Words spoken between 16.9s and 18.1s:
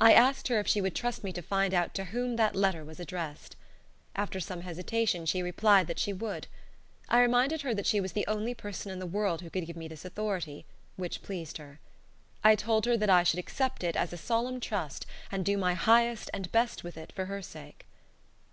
it for her sake.